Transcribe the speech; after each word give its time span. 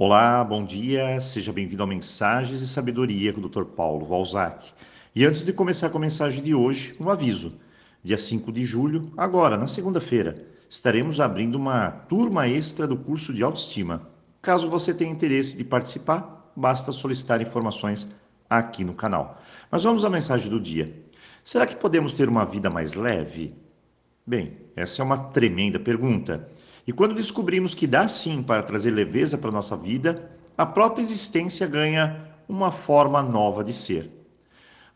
Olá, 0.00 0.44
bom 0.44 0.64
dia, 0.64 1.20
seja 1.20 1.52
bem-vindo 1.52 1.82
a 1.82 1.86
Mensagens 1.86 2.60
e 2.60 2.68
Sabedoria 2.68 3.32
com 3.32 3.40
o 3.40 3.48
Dr. 3.48 3.64
Paulo 3.64 4.06
Valzac. 4.06 4.70
E 5.12 5.26
antes 5.26 5.42
de 5.42 5.52
começar 5.52 5.90
com 5.90 5.98
a 5.98 6.00
mensagem 6.00 6.40
de 6.40 6.54
hoje, 6.54 6.94
um 7.00 7.10
aviso. 7.10 7.58
Dia 8.00 8.16
5 8.16 8.52
de 8.52 8.64
julho, 8.64 9.12
agora, 9.16 9.56
na 9.56 9.66
segunda-feira, 9.66 10.46
estaremos 10.70 11.18
abrindo 11.18 11.56
uma 11.56 11.90
turma 11.90 12.46
extra 12.46 12.86
do 12.86 12.96
curso 12.96 13.34
de 13.34 13.42
autoestima. 13.42 14.08
Caso 14.40 14.70
você 14.70 14.94
tenha 14.94 15.10
interesse 15.10 15.56
de 15.56 15.64
participar, 15.64 16.52
basta 16.54 16.92
solicitar 16.92 17.42
informações 17.42 18.08
aqui 18.48 18.84
no 18.84 18.94
canal. 18.94 19.42
Mas 19.68 19.82
vamos 19.82 20.04
à 20.04 20.08
mensagem 20.08 20.48
do 20.48 20.60
dia. 20.60 20.94
Será 21.42 21.66
que 21.66 21.74
podemos 21.74 22.14
ter 22.14 22.28
uma 22.28 22.44
vida 22.44 22.70
mais 22.70 22.94
leve? 22.94 23.52
Bem, 24.24 24.58
essa 24.76 25.02
é 25.02 25.04
uma 25.04 25.18
tremenda 25.18 25.80
pergunta. 25.80 26.48
E 26.88 26.92
quando 26.92 27.14
descobrimos 27.14 27.74
que 27.74 27.86
dá 27.86 28.08
sim 28.08 28.42
para 28.42 28.62
trazer 28.62 28.90
leveza 28.90 29.36
para 29.36 29.50
a 29.50 29.52
nossa 29.52 29.76
vida, 29.76 30.32
a 30.56 30.64
própria 30.64 31.02
existência 31.02 31.66
ganha 31.66 32.26
uma 32.48 32.72
forma 32.72 33.22
nova 33.22 33.62
de 33.62 33.74
ser. 33.74 34.10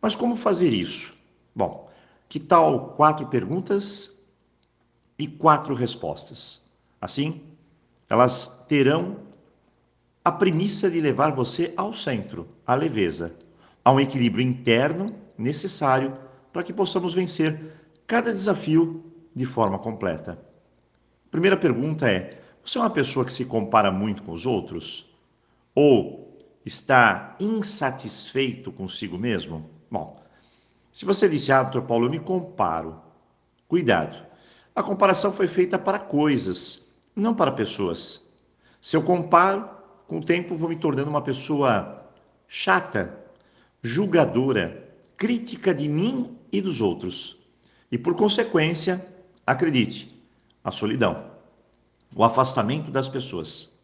Mas 0.00 0.14
como 0.14 0.36
fazer 0.36 0.72
isso? 0.72 1.12
Bom, 1.52 1.90
que 2.28 2.38
tal 2.38 2.90
quatro 2.90 3.26
perguntas 3.26 4.22
e 5.18 5.26
quatro 5.26 5.74
respostas? 5.74 6.62
Assim, 7.00 7.42
elas 8.08 8.64
terão 8.68 9.16
a 10.24 10.30
premissa 10.30 10.88
de 10.88 11.00
levar 11.00 11.32
você 11.32 11.74
ao 11.76 11.92
centro, 11.92 12.46
à 12.64 12.76
leveza, 12.76 13.34
a 13.84 13.90
um 13.90 13.98
equilíbrio 13.98 14.46
interno 14.46 15.12
necessário 15.36 16.16
para 16.52 16.62
que 16.62 16.72
possamos 16.72 17.14
vencer 17.14 17.74
cada 18.06 18.32
desafio 18.32 19.04
de 19.34 19.44
forma 19.44 19.76
completa. 19.76 20.49
Primeira 21.30 21.56
pergunta 21.56 22.10
é: 22.10 22.40
você 22.64 22.78
é 22.78 22.80
uma 22.80 22.90
pessoa 22.90 23.24
que 23.24 23.32
se 23.32 23.44
compara 23.44 23.90
muito 23.90 24.22
com 24.22 24.32
os 24.32 24.46
outros? 24.46 25.14
Ou 25.74 26.38
está 26.64 27.36
insatisfeito 27.38 28.72
consigo 28.72 29.16
mesmo? 29.16 29.70
Bom, 29.90 30.20
se 30.92 31.04
você 31.04 31.28
disse, 31.28 31.52
ah, 31.52 31.62
doutor 31.62 31.82
Paulo, 31.82 32.06
eu 32.06 32.10
me 32.10 32.18
comparo, 32.18 33.00
cuidado. 33.68 34.26
A 34.74 34.82
comparação 34.82 35.32
foi 35.32 35.46
feita 35.48 35.78
para 35.78 35.98
coisas, 35.98 36.92
não 37.14 37.34
para 37.34 37.52
pessoas. 37.52 38.30
Se 38.80 38.96
eu 38.96 39.02
comparo, 39.02 39.68
com 40.06 40.18
o 40.18 40.24
tempo 40.24 40.56
vou 40.56 40.68
me 40.68 40.76
tornando 40.76 41.10
uma 41.10 41.22
pessoa 41.22 42.10
chata, 42.48 43.16
julgadora, 43.82 44.88
crítica 45.16 45.72
de 45.72 45.88
mim 45.88 46.36
e 46.52 46.60
dos 46.60 46.80
outros. 46.80 47.38
E 47.90 47.98
por 47.98 48.14
consequência, 48.14 49.04
acredite, 49.46 50.19
a 50.62 50.70
solidão, 50.70 51.24
o 52.14 52.24
afastamento 52.24 52.90
das 52.90 53.08
pessoas. 53.08 53.78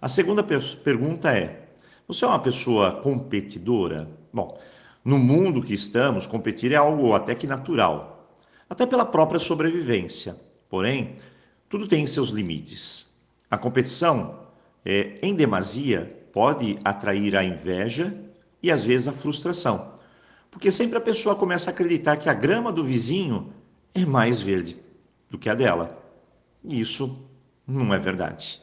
A 0.00 0.08
segunda 0.08 0.42
pergunta 0.42 1.30
é: 1.30 1.68
você 2.06 2.24
é 2.24 2.28
uma 2.28 2.38
pessoa 2.38 3.00
competidora? 3.00 4.08
Bom, 4.32 4.58
no 5.04 5.18
mundo 5.18 5.62
que 5.62 5.74
estamos, 5.74 6.26
competir 6.26 6.72
é 6.72 6.76
algo 6.76 7.14
até 7.14 7.34
que 7.34 7.46
natural, 7.46 8.30
até 8.68 8.84
pela 8.84 9.04
própria 9.04 9.40
sobrevivência. 9.40 10.36
Porém, 10.68 11.16
tudo 11.68 11.86
tem 11.86 12.06
seus 12.06 12.30
limites. 12.30 13.16
A 13.50 13.56
competição, 13.56 14.40
é, 14.84 15.18
em 15.22 15.34
demasia, 15.34 16.28
pode 16.32 16.78
atrair 16.84 17.36
a 17.36 17.44
inveja 17.44 18.14
e 18.62 18.70
às 18.70 18.84
vezes 18.84 19.08
a 19.08 19.12
frustração, 19.12 19.94
porque 20.50 20.70
sempre 20.70 20.98
a 20.98 21.00
pessoa 21.00 21.36
começa 21.36 21.70
a 21.70 21.72
acreditar 21.72 22.16
que 22.16 22.28
a 22.28 22.34
grama 22.34 22.72
do 22.72 22.84
vizinho 22.84 23.52
é 23.94 24.04
mais 24.04 24.40
verde 24.40 24.85
do 25.36 25.38
que 25.38 25.50
a 25.50 25.54
dela. 25.54 26.02
Isso 26.64 27.28
não 27.66 27.94
é 27.94 27.98
verdade. 27.98 28.60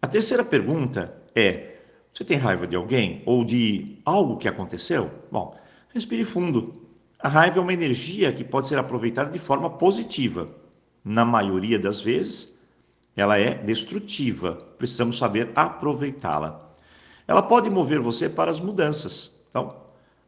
A 0.00 0.06
terceira 0.06 0.44
pergunta 0.44 1.16
é: 1.34 1.78
você 2.12 2.22
tem 2.22 2.36
raiva 2.36 2.66
de 2.66 2.76
alguém 2.76 3.22
ou 3.24 3.44
de 3.44 3.98
algo 4.04 4.36
que 4.36 4.46
aconteceu? 4.46 5.10
Bom, 5.32 5.58
respire 5.92 6.24
fundo. 6.24 6.86
A 7.18 7.28
raiva 7.28 7.58
é 7.58 7.62
uma 7.62 7.72
energia 7.72 8.32
que 8.32 8.44
pode 8.44 8.68
ser 8.68 8.78
aproveitada 8.78 9.30
de 9.30 9.38
forma 9.38 9.70
positiva. 9.70 10.48
Na 11.02 11.24
maioria 11.24 11.78
das 11.78 12.00
vezes, 12.00 12.56
ela 13.16 13.38
é 13.38 13.54
destrutiva. 13.54 14.54
Precisamos 14.76 15.16
saber 15.18 15.50
aproveitá-la. 15.54 16.70
Ela 17.26 17.42
pode 17.42 17.70
mover 17.70 18.00
você 18.00 18.28
para 18.28 18.50
as 18.50 18.60
mudanças. 18.60 19.40
Então, 19.48 19.74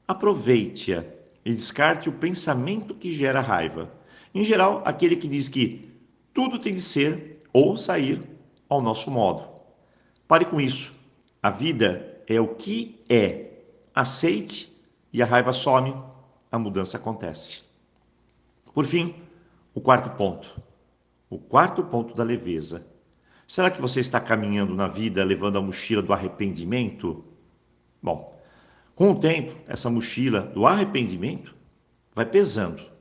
aproveite-a 0.07 1.05
e 1.45 1.53
descarte 1.53 2.09
o 2.09 2.13
pensamento 2.13 2.95
que 2.95 3.13
gera 3.13 3.41
raiva. 3.41 3.98
Em 4.35 4.45
geral, 4.45 4.83
aquele 4.85 5.17
que 5.17 5.29
diz 5.29 5.49
que 5.49 5.89
tudo 6.33 6.59
tem 6.59 6.75
de 6.75 6.81
ser 6.81 7.41
ou 7.53 7.77
sair 7.77 8.23
ao 8.69 8.81
nosso 8.81 9.11
modo. 9.11 9.49
Pare 10.27 10.45
com 10.45 10.61
isso. 10.61 10.95
A 11.43 11.51
vida 11.51 12.23
é 12.27 12.41
o 12.41 12.49
que 12.55 13.03
é. 13.09 13.47
Aceite 13.95 14.73
e 15.13 15.23
a 15.23 15.27
raiva 15.27 15.53
some, 15.53 15.95
a 16.53 16.59
mudança 16.59 16.99
acontece. 16.99 17.65
Por 18.73 18.85
fim, 18.85 19.15
o 19.75 19.81
quarto 19.81 20.11
ponto. 20.11 20.63
O 21.31 21.39
quarto 21.39 21.83
ponto 21.83 22.15
da 22.15 22.23
leveza. 22.23 22.87
Será 23.47 23.71
que 23.71 23.81
você 23.81 24.01
está 24.01 24.21
caminhando 24.21 24.75
na 24.75 24.87
vida 24.87 25.25
levando 25.25 25.57
a 25.57 25.63
mochila 25.63 26.03
do 26.03 26.13
arrependimento? 26.13 27.25
Bom, 28.03 28.39
com 28.95 29.11
o 29.13 29.19
tempo, 29.19 29.59
essa 29.67 29.89
mochila 29.89 30.43
do 30.43 30.67
arrependimento 30.67 31.57
vai 32.15 32.27
pesando 32.27 32.98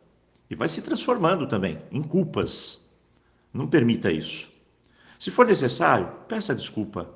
e 0.50 0.56
vai 0.56 0.68
se 0.68 0.82
transformando 0.82 1.48
também 1.48 1.82
em 1.92 2.02
culpas. 2.02 2.90
Não 3.54 3.68
permita 3.68 4.12
isso. 4.12 4.50
Se 5.20 5.32
for 5.32 5.46
necessário, 5.46 6.12
peça 6.28 6.54
desculpa. 6.56 7.10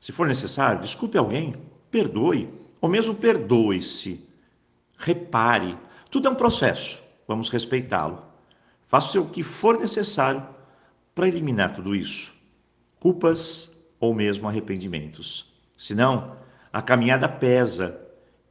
Se 0.00 0.12
for 0.12 0.26
necessário, 0.26 0.80
desculpe 0.80 1.18
alguém, 1.18 1.54
perdoe, 1.90 2.52
ou 2.80 2.88
mesmo 2.88 3.14
perdoe-se. 3.14 4.28
Repare. 4.96 5.78
Tudo 6.10 6.28
é 6.28 6.30
um 6.30 6.34
processo. 6.34 7.02
Vamos 7.26 7.48
respeitá-lo. 7.48 8.22
Faça 8.82 9.20
o 9.20 9.28
que 9.28 9.42
for 9.42 9.78
necessário 9.78 10.46
para 11.14 11.28
eliminar 11.28 11.74
tudo 11.74 11.94
isso. 11.94 12.34
Culpas 13.00 13.76
ou 14.00 14.14
mesmo 14.14 14.48
arrependimentos. 14.48 15.52
Senão, 15.76 16.36
a 16.72 16.80
caminhada 16.80 17.28
pesa 17.28 18.00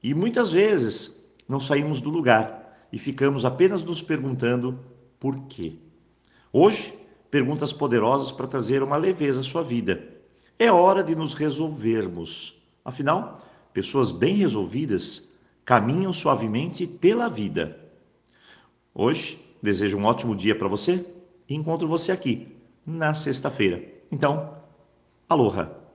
e 0.01 0.13
muitas 0.13 0.51
vezes 0.51 1.23
não 1.47 1.59
saímos 1.59 2.01
do 2.01 2.09
lugar 2.09 2.66
e 2.91 2.97
ficamos 2.99 3.45
apenas 3.45 3.83
nos 3.83 4.01
perguntando 4.01 4.79
por 5.19 5.47
quê. 5.47 5.73
Hoje, 6.51 6.93
perguntas 7.29 7.73
poderosas 7.73 8.31
para 8.31 8.47
trazer 8.47 8.81
uma 8.81 8.97
leveza 8.97 9.41
à 9.41 9.43
sua 9.43 9.63
vida. 9.63 10.03
É 10.57 10.71
hora 10.71 11.03
de 11.03 11.15
nos 11.15 11.33
resolvermos. 11.33 12.61
Afinal, 12.83 13.45
pessoas 13.73 14.11
bem 14.11 14.35
resolvidas 14.35 15.33
caminham 15.65 16.13
suavemente 16.13 16.87
pela 16.87 17.27
vida. 17.27 17.77
Hoje, 18.93 19.39
desejo 19.61 19.97
um 19.97 20.05
ótimo 20.05 20.35
dia 20.35 20.57
para 20.57 20.67
você 20.67 21.05
e 21.47 21.55
encontro 21.55 21.87
você 21.87 22.11
aqui 22.11 22.55
na 22.85 23.13
sexta-feira. 23.13 23.83
Então, 24.11 24.55
aloha! 25.29 25.86